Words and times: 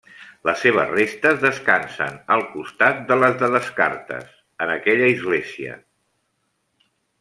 Les 0.47 0.61
seves 0.61 0.87
restes 0.93 1.37
descansen 1.43 2.17
al 2.37 2.43
costat 2.55 3.05
de 3.13 3.19
les 3.25 3.39
de 3.45 3.53
Descartes 3.59 4.35
en 4.67 4.75
aquella 4.81 5.15
església. 5.17 5.81